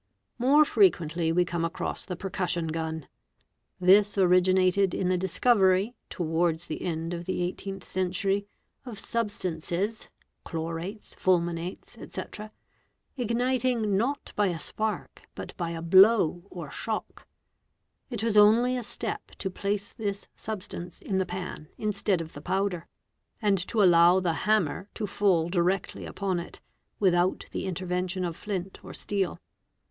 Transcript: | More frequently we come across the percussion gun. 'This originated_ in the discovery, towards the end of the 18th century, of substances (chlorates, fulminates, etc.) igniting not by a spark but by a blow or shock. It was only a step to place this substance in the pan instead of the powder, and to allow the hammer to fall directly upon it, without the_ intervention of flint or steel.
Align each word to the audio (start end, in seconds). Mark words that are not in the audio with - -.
| 0.25 0.39
More 0.49 0.65
frequently 0.65 1.31
we 1.31 1.45
come 1.45 1.63
across 1.63 2.05
the 2.05 2.15
percussion 2.15 2.69
gun. 2.69 3.07
'This 3.79 4.17
originated_ 4.17 4.91
in 4.99 5.09
the 5.09 5.15
discovery, 5.17 5.93
towards 6.09 6.65
the 6.65 6.81
end 6.81 7.13
of 7.13 7.25
the 7.25 7.37
18th 7.41 7.83
century, 7.83 8.47
of 8.83 8.97
substances 8.97 10.09
(chlorates, 10.43 11.13
fulminates, 11.13 11.99
etc.) 11.99 12.51
igniting 13.15 13.95
not 13.95 14.33
by 14.35 14.47
a 14.47 14.57
spark 14.57 15.21
but 15.35 15.55
by 15.55 15.69
a 15.69 15.83
blow 15.83 16.41
or 16.49 16.71
shock. 16.71 17.27
It 18.09 18.23
was 18.23 18.35
only 18.35 18.75
a 18.75 18.83
step 18.83 19.27
to 19.37 19.51
place 19.51 19.93
this 19.93 20.27
substance 20.35 20.99
in 20.99 21.19
the 21.19 21.27
pan 21.27 21.67
instead 21.77 22.21
of 22.21 22.33
the 22.33 22.41
powder, 22.41 22.87
and 23.39 23.59
to 23.67 23.83
allow 23.83 24.19
the 24.19 24.33
hammer 24.33 24.89
to 24.95 25.05
fall 25.05 25.47
directly 25.47 26.07
upon 26.07 26.39
it, 26.39 26.59
without 26.99 27.45
the_ 27.51 27.61
intervention 27.65 28.25
of 28.25 28.35
flint 28.35 28.83
or 28.83 28.95
steel. 28.95 29.39